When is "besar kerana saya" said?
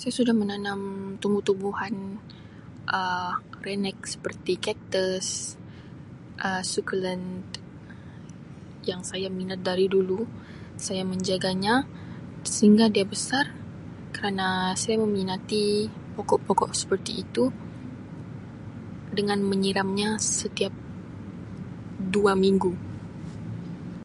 13.14-14.96